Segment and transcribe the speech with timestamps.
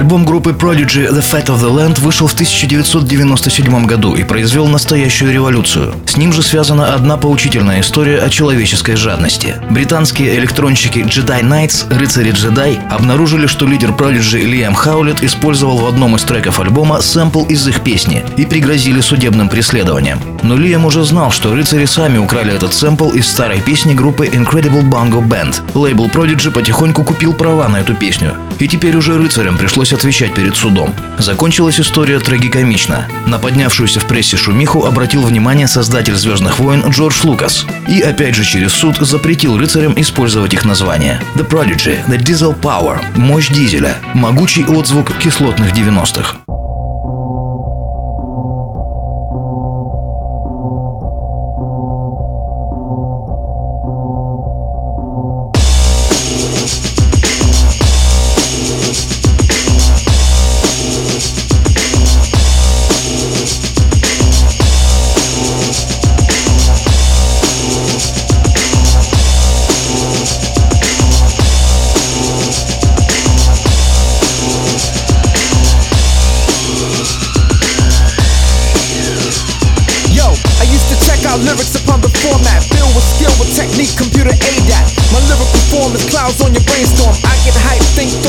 [0.00, 5.30] Альбом группы Prodigy The Fat of the Land вышел в 1997 году и произвел настоящую
[5.30, 5.92] революцию.
[6.06, 9.56] С ним же связана одна поучительная история о человеческой жадности.
[9.68, 16.16] Британские электронщики Jedi Knights, рыцари джедай, обнаружили, что лидер Prodigy Лиам Хаулет использовал в одном
[16.16, 20.18] из треков альбома сэмпл из их песни и пригрозили судебным преследованием.
[20.42, 24.82] Но Лиам уже знал, что рыцари сами украли этот сэмпл из старой песни группы Incredible
[24.82, 25.60] Bongo Band.
[25.74, 28.34] Лейбл Prodigy потихоньку купил права на эту песню.
[28.58, 30.94] И теперь уже рыцарям пришлось отвечать перед судом.
[31.18, 33.06] Закончилась история трагикомично.
[33.26, 37.66] На поднявшуюся в прессе шумиху обратил внимание создатель «Звездных войн» Джордж Лукас.
[37.88, 41.20] И опять же через суд запретил рыцарям использовать их название.
[41.36, 46.36] The Prodigy, The Diesel Power, мощь дизеля, могучий отзвук кислотных 90-х.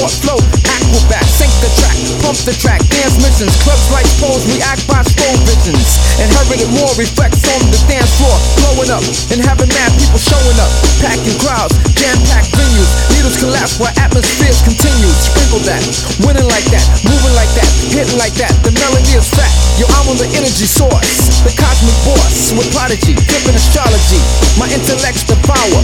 [0.01, 1.93] Thought, flow, acrobat, sync the track,
[2.25, 6.01] pump the track, dance missions, clubs like pose, react by slow visions.
[6.17, 10.71] Inherited more reflects on the dance floor, blowing up and having mad people showing up,
[11.05, 12.89] packing crowds, jam-packed venues.
[13.13, 15.11] Needles collapse while atmospheres continue.
[15.21, 15.83] Sprinkle that,
[16.25, 18.53] winning like that, moving like that, hitting like that.
[18.65, 19.53] The melody is fat.
[19.77, 24.17] Yo, I'm on the energy source, the cosmic boss with prodigy, flipping astrology.
[24.57, 25.81] My intellect's the power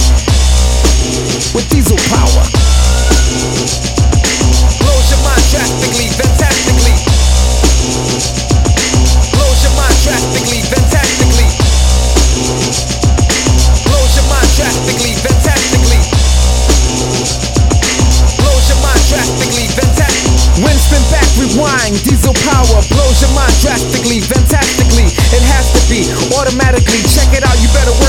[1.54, 2.42] with diesel power.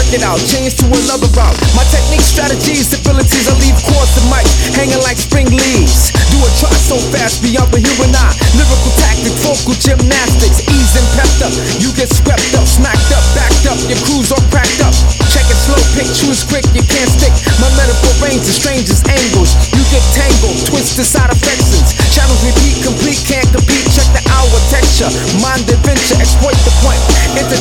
[0.08, 0.41] You better work out.
[0.48, 1.56] Change to another route.
[1.76, 4.46] My technique, strategies, abilities, I leave chords to mic
[4.76, 6.12] hanging like spring leaves.
[6.32, 8.34] Do a try so fast beyond the human eye.
[8.56, 11.52] Lyrical tactic, vocal gymnastics, ease and pepped up.
[11.80, 13.78] You get swept up, smacked up, backed up.
[13.88, 14.94] Your crew's all cracked up.
[15.28, 17.32] Check it slow, pick, choose quick, you can't stick.
[17.60, 19.52] My metaphor range is strangest angles.
[19.76, 21.92] You get tangled, twist twisted side affections.
[22.12, 23.84] Channels repeat, complete, can't compete.
[23.92, 25.10] Check the hour texture,
[25.44, 27.00] mind adventure, exploit the point.
[27.48, 27.56] To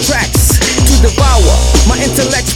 [1.07, 1.55] devour.
[1.87, 2.53] My intellects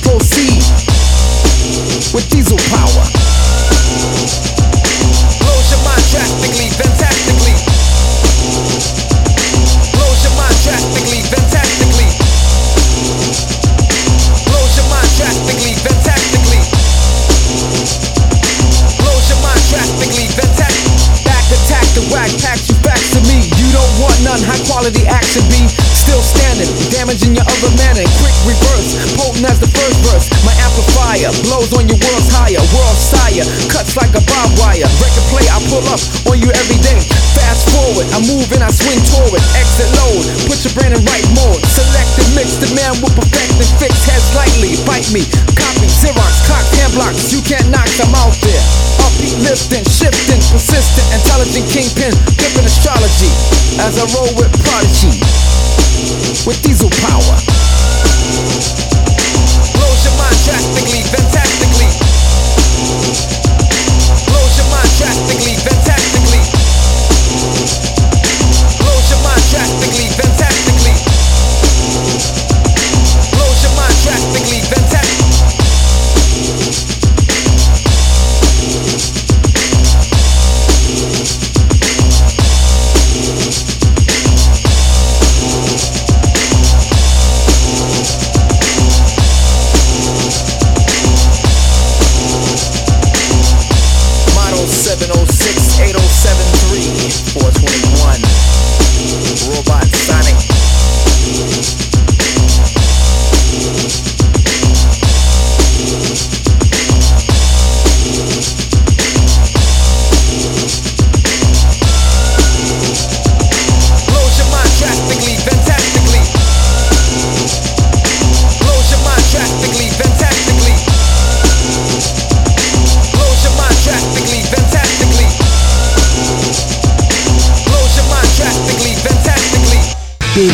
[24.31, 29.43] none, high quality action be still standing, damaging your other man in quick reverse, potent
[29.43, 30.31] as the first verse.
[30.47, 34.87] My amplifier blows on your world's higher, world sire, cuts like a barbed wire.
[35.03, 35.99] Record play, I pull up
[36.31, 37.03] on you every day.
[37.35, 41.27] Fast forward, I move and I swing toward Exit load, put your brain in right
[41.35, 41.59] mode.
[41.67, 44.79] Select and mix, the man will perfect and fix heads lightly.
[44.87, 45.27] Bite me,
[45.59, 47.35] copy, Xerox, clock, hand blocks.
[47.35, 48.20] You can't knock, I'm out
[49.51, 53.27] lifting, shifting, persistent, intelligent kingpin, flipping astrology.
[53.83, 55.19] As I roll with prodigy
[56.47, 57.50] with diesel power.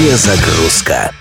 [0.08, 1.12] Перезагрузка.